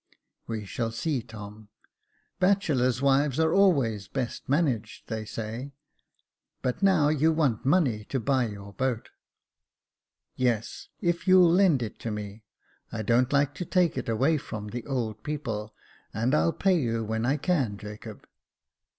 [0.47, 1.69] "We shall see, Tom.
[2.39, 5.73] Bachelor's wives are always best managed, they say.
[6.63, 9.09] But now you want money to buy your boat."
[10.35, 12.43] Jacob Faithful 395" Yes, if you'll lend it to me;
[12.91, 15.75] I don't like to take it away from the old people;
[16.11, 18.25] and I'll pay you when I can, Jacob."